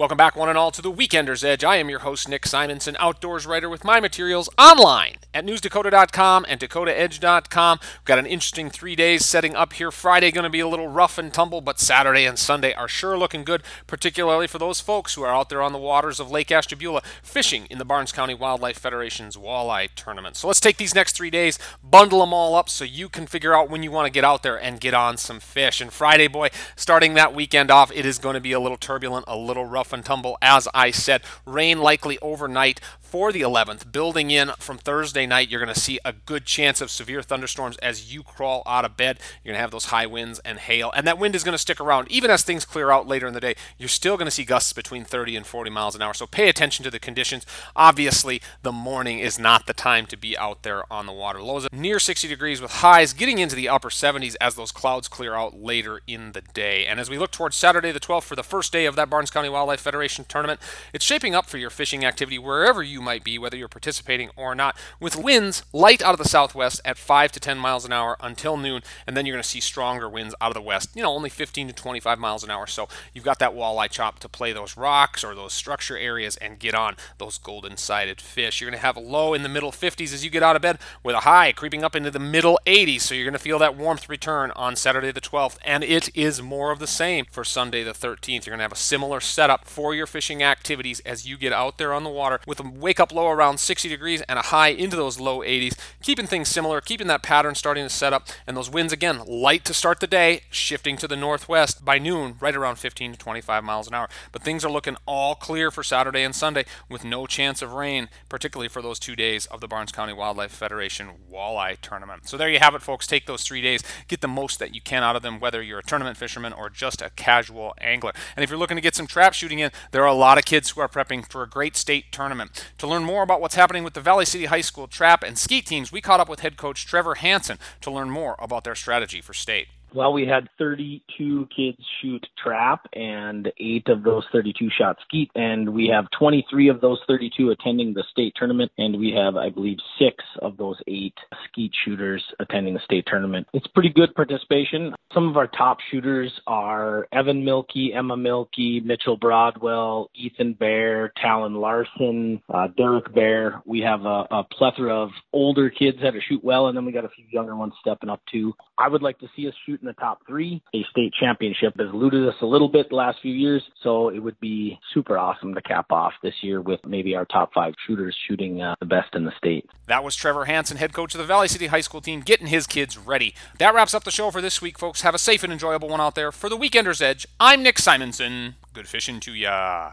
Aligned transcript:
Welcome 0.00 0.16
back, 0.16 0.34
one 0.34 0.48
and 0.48 0.56
all, 0.56 0.70
to 0.70 0.80
the 0.80 0.90
Weekender's 0.90 1.44
Edge. 1.44 1.62
I 1.62 1.76
am 1.76 1.90
your 1.90 1.98
host, 1.98 2.26
Nick 2.26 2.46
Simonson, 2.46 2.96
outdoors 2.98 3.44
writer 3.44 3.68
with 3.68 3.84
my 3.84 4.00
materials 4.00 4.48
online 4.56 5.16
at 5.34 5.44
newsdakota.com 5.44 6.46
and 6.48 6.58
dakotaedge.com. 6.58 7.78
We've 7.82 8.04
got 8.06 8.18
an 8.18 8.24
interesting 8.24 8.70
three 8.70 8.96
days 8.96 9.26
setting 9.26 9.54
up 9.54 9.74
here. 9.74 9.90
Friday 9.90 10.30
going 10.30 10.44
to 10.44 10.48
be 10.48 10.60
a 10.60 10.66
little 10.66 10.88
rough 10.88 11.18
and 11.18 11.30
tumble, 11.30 11.60
but 11.60 11.78
Saturday 11.78 12.24
and 12.24 12.38
Sunday 12.38 12.72
are 12.72 12.88
sure 12.88 13.18
looking 13.18 13.44
good, 13.44 13.62
particularly 13.86 14.46
for 14.46 14.58
those 14.58 14.80
folks 14.80 15.16
who 15.16 15.22
are 15.22 15.34
out 15.34 15.50
there 15.50 15.60
on 15.60 15.74
the 15.74 15.78
waters 15.78 16.18
of 16.18 16.30
Lake 16.30 16.50
Ashtabula 16.50 17.02
fishing 17.22 17.66
in 17.68 17.76
the 17.76 17.84
Barnes 17.84 18.10
County 18.10 18.32
Wildlife 18.32 18.78
Federation's 18.78 19.36
walleye 19.36 19.90
tournament. 19.94 20.34
So 20.34 20.46
let's 20.46 20.60
take 20.60 20.78
these 20.78 20.94
next 20.94 21.14
three 21.14 21.28
days, 21.28 21.58
bundle 21.84 22.20
them 22.20 22.32
all 22.32 22.54
up 22.54 22.70
so 22.70 22.86
you 22.86 23.10
can 23.10 23.26
figure 23.26 23.54
out 23.54 23.68
when 23.68 23.82
you 23.82 23.90
want 23.90 24.06
to 24.06 24.10
get 24.10 24.24
out 24.24 24.42
there 24.42 24.56
and 24.56 24.80
get 24.80 24.94
on 24.94 25.18
some 25.18 25.40
fish. 25.40 25.82
And 25.82 25.92
Friday, 25.92 26.26
boy, 26.26 26.48
starting 26.74 27.12
that 27.14 27.34
weekend 27.34 27.70
off, 27.70 27.92
it 27.92 28.06
is 28.06 28.18
going 28.18 28.32
to 28.32 28.40
be 28.40 28.52
a 28.52 28.60
little 28.60 28.78
turbulent, 28.78 29.26
a 29.28 29.36
little 29.36 29.66
rough 29.66 29.89
rough 29.90 29.96
and 29.96 30.04
tumble, 30.04 30.38
as 30.40 30.68
I 30.72 30.90
said. 30.90 31.22
Rain 31.44 31.80
likely 31.80 32.18
overnight 32.20 32.80
for 33.00 33.32
the 33.32 33.40
11th. 33.40 33.90
Building 33.90 34.30
in 34.30 34.50
from 34.60 34.78
Thursday 34.78 35.26
night, 35.26 35.48
you're 35.48 35.62
going 35.62 35.74
to 35.74 35.80
see 35.80 35.98
a 36.04 36.12
good 36.12 36.46
chance 36.46 36.80
of 36.80 36.90
severe 36.90 37.22
thunderstorms 37.22 37.76
as 37.78 38.14
you 38.14 38.22
crawl 38.22 38.62
out 38.66 38.84
of 38.84 38.96
bed. 38.96 39.18
You're 39.42 39.52
going 39.52 39.58
to 39.58 39.62
have 39.62 39.72
those 39.72 39.86
high 39.86 40.06
winds 40.06 40.38
and 40.44 40.58
hail, 40.58 40.92
and 40.94 41.06
that 41.06 41.18
wind 41.18 41.34
is 41.34 41.42
going 41.42 41.54
to 41.54 41.58
stick 41.58 41.80
around. 41.80 42.08
Even 42.10 42.30
as 42.30 42.42
things 42.42 42.64
clear 42.64 42.90
out 42.90 43.08
later 43.08 43.26
in 43.26 43.34
the 43.34 43.40
day, 43.40 43.56
you're 43.78 43.88
still 43.88 44.16
going 44.16 44.26
to 44.26 44.30
see 44.30 44.44
gusts 44.44 44.72
between 44.72 45.04
30 45.04 45.34
and 45.34 45.46
40 45.46 45.70
miles 45.70 45.96
an 45.96 46.02
hour. 46.02 46.14
So 46.14 46.26
pay 46.26 46.48
attention 46.48 46.84
to 46.84 46.90
the 46.90 47.00
conditions. 47.00 47.44
Obviously, 47.74 48.40
the 48.62 48.72
morning 48.72 49.18
is 49.18 49.38
not 49.38 49.66
the 49.66 49.74
time 49.74 50.06
to 50.06 50.16
be 50.16 50.38
out 50.38 50.62
there 50.62 50.90
on 50.92 51.06
the 51.06 51.12
water. 51.12 51.42
Lows 51.42 51.66
near 51.72 51.98
60 51.98 52.28
degrees 52.28 52.60
with 52.60 52.70
highs 52.70 53.12
getting 53.12 53.38
into 53.38 53.56
the 53.56 53.68
upper 53.68 53.90
70s 53.90 54.36
as 54.40 54.54
those 54.54 54.70
clouds 54.70 55.08
clear 55.08 55.34
out 55.34 55.60
later 55.60 56.00
in 56.06 56.30
the 56.30 56.42
day. 56.42 56.86
And 56.86 57.00
as 57.00 57.10
we 57.10 57.18
look 57.18 57.32
towards 57.32 57.56
Saturday 57.56 57.90
the 57.90 57.98
12th 57.98 58.22
for 58.22 58.36
the 58.36 58.44
first 58.44 58.72
day 58.72 58.86
of 58.86 58.94
that 58.94 59.10
Barnes 59.10 59.32
County 59.32 59.48
Wildlife 59.48 59.79
Federation 59.80 60.24
tournament, 60.26 60.60
it's 60.92 61.04
shaping 61.04 61.34
up 61.34 61.46
for 61.46 61.58
your 61.58 61.70
fishing 61.70 62.04
activity 62.04 62.38
wherever 62.38 62.82
you 62.82 63.00
might 63.00 63.24
be, 63.24 63.38
whether 63.38 63.56
you're 63.56 63.68
participating 63.68 64.30
or 64.36 64.54
not, 64.54 64.76
with 65.00 65.16
winds 65.16 65.64
light 65.72 66.02
out 66.02 66.12
of 66.12 66.18
the 66.18 66.28
southwest 66.28 66.80
at 66.84 66.98
5 66.98 67.32
to 67.32 67.40
10 67.40 67.58
miles 67.58 67.84
an 67.84 67.92
hour 67.92 68.16
until 68.20 68.56
noon, 68.56 68.82
and 69.06 69.16
then 69.16 69.26
you're 69.26 69.34
going 69.34 69.42
to 69.42 69.48
see 69.48 69.60
stronger 69.60 70.08
winds 70.08 70.34
out 70.40 70.48
of 70.48 70.54
the 70.54 70.62
west, 70.62 70.90
you 70.94 71.02
know, 71.02 71.12
only 71.12 71.30
15 71.30 71.68
to 71.68 71.72
25 71.72 72.18
miles 72.18 72.44
an 72.44 72.50
hour. 72.50 72.66
So 72.66 72.88
you've 73.12 73.24
got 73.24 73.38
that 73.40 73.54
walleye 73.54 73.90
chop 73.90 74.18
to 74.20 74.28
play 74.28 74.52
those 74.52 74.76
rocks 74.76 75.24
or 75.24 75.34
those 75.34 75.52
structure 75.52 75.96
areas 75.96 76.36
and 76.36 76.58
get 76.58 76.74
on 76.74 76.96
those 77.18 77.38
golden 77.38 77.76
sided 77.76 78.20
fish. 78.20 78.60
You're 78.60 78.70
going 78.70 78.78
to 78.78 78.86
have 78.86 78.96
a 78.96 79.00
low 79.00 79.34
in 79.34 79.42
the 79.42 79.48
middle 79.48 79.72
50s 79.72 80.12
as 80.12 80.24
you 80.24 80.30
get 80.30 80.42
out 80.42 80.56
of 80.56 80.62
bed 80.62 80.78
with 81.02 81.14
a 81.14 81.20
high 81.20 81.52
creeping 81.52 81.84
up 81.84 81.96
into 81.96 82.10
the 82.10 82.18
middle 82.18 82.58
80s. 82.66 83.02
So 83.02 83.14
you're 83.14 83.24
going 83.24 83.32
to 83.32 83.38
feel 83.38 83.58
that 83.58 83.76
warmth 83.76 84.08
return 84.08 84.50
on 84.52 84.76
Saturday 84.76 85.12
the 85.12 85.20
12th, 85.20 85.58
and 85.64 85.82
it 85.82 86.14
is 86.16 86.42
more 86.42 86.70
of 86.70 86.78
the 86.78 86.86
same 86.86 87.24
for 87.30 87.44
Sunday 87.44 87.82
the 87.82 87.92
13th. 87.92 88.46
You're 88.46 88.52
going 88.52 88.58
to 88.58 88.64
have 88.64 88.72
a 88.72 88.76
similar 88.76 89.20
setup 89.20 89.59
for 89.64 89.94
your 89.94 90.06
fishing 90.06 90.42
activities 90.42 91.00
as 91.00 91.26
you 91.26 91.36
get 91.36 91.52
out 91.52 91.78
there 91.78 91.92
on 91.92 92.04
the 92.04 92.10
water 92.10 92.40
with 92.46 92.60
a 92.60 92.62
wake 92.62 93.00
up 93.00 93.12
low 93.12 93.28
around 93.28 93.58
60 93.58 93.88
degrees 93.88 94.22
and 94.22 94.38
a 94.38 94.42
high 94.42 94.68
into 94.68 94.96
those 94.96 95.20
low 95.20 95.40
80s, 95.40 95.78
keeping 96.02 96.26
things 96.26 96.48
similar, 96.48 96.80
keeping 96.80 97.06
that 97.06 97.22
pattern 97.22 97.54
starting 97.54 97.84
to 97.84 97.90
set 97.90 98.12
up, 98.12 98.28
and 98.46 98.56
those 98.56 98.70
winds 98.70 98.92
again 98.92 99.22
light 99.26 99.64
to 99.64 99.74
start 99.74 100.00
the 100.00 100.06
day, 100.06 100.42
shifting 100.50 100.96
to 100.96 101.08
the 101.08 101.16
northwest 101.16 101.84
by 101.84 101.98
noon, 101.98 102.36
right 102.40 102.56
around 102.56 102.76
15 102.76 103.12
to 103.12 103.18
25 103.18 103.64
miles 103.64 103.88
an 103.88 103.94
hour. 103.94 104.08
But 104.32 104.42
things 104.42 104.64
are 104.64 104.70
looking 104.70 104.96
all 105.06 105.34
clear 105.34 105.70
for 105.70 105.82
Saturday 105.82 106.22
and 106.22 106.34
Sunday 106.34 106.64
with 106.88 107.04
no 107.04 107.26
chance 107.26 107.62
of 107.62 107.72
rain, 107.72 108.08
particularly 108.28 108.68
for 108.68 108.82
those 108.82 108.98
two 108.98 109.16
days 109.16 109.46
of 109.46 109.60
the 109.60 109.68
Barnes 109.68 109.92
County 109.92 110.12
Wildlife 110.12 110.52
Federation 110.52 111.10
Walleye 111.32 111.76
Tournament. 111.80 112.28
So 112.28 112.36
there 112.36 112.48
you 112.48 112.58
have 112.58 112.74
it, 112.74 112.82
folks. 112.82 113.06
Take 113.06 113.26
those 113.26 113.42
three 113.42 113.62
days, 113.62 113.82
get 114.08 114.20
the 114.20 114.28
most 114.28 114.58
that 114.58 114.74
you 114.74 114.80
can 114.80 115.02
out 115.02 115.16
of 115.16 115.22
them, 115.22 115.40
whether 115.40 115.62
you're 115.62 115.80
a 115.80 115.82
tournament 115.82 116.16
fisherman 116.16 116.52
or 116.52 116.70
just 116.70 117.02
a 117.02 117.10
casual 117.10 117.74
angler. 117.80 118.12
And 118.36 118.44
if 118.44 118.50
you're 118.50 118.58
looking 118.58 118.76
to 118.76 118.82
get 118.82 118.94
some 118.94 119.06
trap 119.06 119.34
shooting 119.34 119.49
in, 119.58 119.70
there 119.90 120.02
are 120.02 120.06
a 120.06 120.14
lot 120.14 120.38
of 120.38 120.44
kids 120.44 120.70
who 120.70 120.80
are 120.80 120.88
prepping 120.88 121.28
for 121.30 121.42
a 121.42 121.48
great 121.48 121.76
state 121.76 122.12
tournament. 122.12 122.72
To 122.78 122.86
learn 122.86 123.04
more 123.04 123.22
about 123.22 123.40
what's 123.40 123.56
happening 123.56 123.84
with 123.84 123.94
the 123.94 124.00
Valley 124.00 124.24
City 124.24 124.46
High 124.46 124.60
School 124.60 124.86
trap 124.86 125.22
and 125.22 125.36
skeet 125.36 125.66
teams, 125.66 125.92
we 125.92 126.00
caught 126.00 126.20
up 126.20 126.28
with 126.28 126.40
head 126.40 126.56
coach 126.56 126.86
Trevor 126.86 127.16
Hanson 127.16 127.58
to 127.80 127.90
learn 127.90 128.10
more 128.10 128.36
about 128.38 128.64
their 128.64 128.74
strategy 128.74 129.20
for 129.20 129.34
state. 129.34 129.68
Well, 129.94 130.12
we 130.12 130.26
had 130.26 130.48
32 130.58 131.48
kids 131.54 131.78
shoot 132.00 132.24
trap 132.42 132.86
and 132.92 133.52
eight 133.58 133.88
of 133.88 134.02
those 134.02 134.24
32 134.32 134.68
shot 134.78 134.96
skeet. 135.06 135.30
And 135.34 135.70
we 135.70 135.88
have 135.88 136.06
23 136.18 136.68
of 136.68 136.80
those 136.80 137.00
32 137.08 137.50
attending 137.50 137.92
the 137.92 138.04
state 138.10 138.34
tournament. 138.36 138.70
And 138.78 138.98
we 138.98 139.12
have, 139.12 139.36
I 139.36 139.48
believe, 139.50 139.78
six 139.98 140.24
of 140.42 140.56
those 140.56 140.76
eight 140.86 141.14
skeet 141.48 141.72
shooters 141.84 142.22
attending 142.38 142.74
the 142.74 142.80
state 142.84 143.04
tournament. 143.06 143.46
It's 143.52 143.66
pretty 143.68 143.90
good 143.90 144.14
participation. 144.14 144.94
Some 145.12 145.28
of 145.28 145.36
our 145.36 145.48
top 145.48 145.78
shooters 145.90 146.32
are 146.46 147.08
Evan 147.12 147.44
Milkey, 147.44 147.94
Emma 147.94 148.16
Milkey, 148.16 148.80
Mitchell 148.84 149.16
Broadwell, 149.16 150.10
Ethan 150.14 150.54
Bear, 150.54 151.12
Talon 151.20 151.54
Larson, 151.54 152.40
uh, 152.52 152.68
Derek 152.76 153.12
Bear. 153.12 153.60
We 153.66 153.80
have 153.80 154.02
a, 154.02 154.26
a 154.30 154.44
plethora 154.56 154.94
of 154.94 155.10
older 155.32 155.68
kids 155.68 155.98
that 156.02 156.14
are 156.14 156.22
shoot 156.28 156.44
well, 156.44 156.68
and 156.68 156.76
then 156.76 156.84
we 156.84 156.92
got 156.92 157.04
a 157.04 157.08
few 157.08 157.24
younger 157.30 157.56
ones 157.56 157.72
stepping 157.80 158.08
up 158.08 158.20
too. 158.30 158.54
I 158.78 158.88
would 158.88 159.02
like 159.02 159.18
to 159.18 159.28
see 159.34 159.48
us 159.48 159.54
shoot 159.66 159.79
in 159.80 159.86
the 159.86 159.92
top 159.94 160.20
three. 160.26 160.62
A 160.74 160.84
state 160.90 161.12
championship 161.18 161.74
has 161.78 161.88
eluded 161.92 162.28
us 162.28 162.34
a 162.42 162.46
little 162.46 162.68
bit 162.68 162.88
the 162.88 162.96
last 162.96 163.18
few 163.20 163.32
years, 163.32 163.62
so 163.82 164.08
it 164.08 164.18
would 164.18 164.38
be 164.40 164.78
super 164.94 165.18
awesome 165.18 165.54
to 165.54 165.62
cap 165.62 165.86
off 165.90 166.12
this 166.22 166.34
year 166.42 166.60
with 166.60 166.80
maybe 166.86 167.14
our 167.14 167.24
top 167.24 167.52
five 167.54 167.74
shooters 167.86 168.16
shooting 168.28 168.62
uh, 168.62 168.74
the 168.80 168.86
best 168.86 169.14
in 169.14 169.24
the 169.24 169.32
state. 169.36 169.68
That 169.86 170.04
was 170.04 170.14
Trevor 170.16 170.44
Hanson, 170.44 170.76
head 170.76 170.92
coach 170.92 171.14
of 171.14 171.18
the 171.18 171.24
Valley 171.24 171.48
City 171.48 171.68
High 171.68 171.80
School 171.80 172.00
team, 172.00 172.20
getting 172.20 172.48
his 172.48 172.66
kids 172.66 172.96
ready. 172.98 173.34
That 173.58 173.74
wraps 173.74 173.94
up 173.94 174.04
the 174.04 174.10
show 174.10 174.30
for 174.30 174.40
this 174.40 174.62
week, 174.62 174.78
folks. 174.78 175.02
Have 175.02 175.14
a 175.14 175.18
safe 175.18 175.42
and 175.42 175.52
enjoyable 175.52 175.88
one 175.88 176.00
out 176.00 176.14
there. 176.14 176.32
For 176.32 176.48
the 176.48 176.56
Weekender's 176.56 177.02
Edge, 177.02 177.26
I'm 177.38 177.62
Nick 177.62 177.78
Simonson. 177.78 178.56
Good 178.72 178.88
fishing 178.88 179.20
to 179.20 179.32
ya. 179.32 179.92